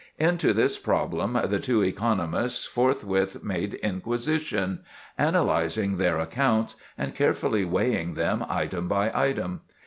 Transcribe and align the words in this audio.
Into 0.17 0.51
this 0.51 0.79
problem 0.79 1.39
the 1.45 1.59
two 1.59 1.83
economists 1.83 2.65
forthwith 2.65 3.43
made 3.43 3.75
inquisition, 3.83 4.79
analyzing 5.15 5.97
their 5.97 6.17
accounts, 6.17 6.75
and 6.97 7.13
carefully 7.13 7.65
weighing 7.65 8.15
them 8.15 8.43
item 8.49 8.87
by 8.87 9.11
item. 9.13 9.61